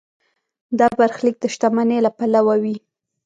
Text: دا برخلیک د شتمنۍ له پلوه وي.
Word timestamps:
دا 0.79 0.87
برخلیک 0.99 1.35
د 1.39 1.45
شتمنۍ 1.53 1.99
له 2.05 2.11
پلوه 2.17 2.55
وي. 2.63 2.75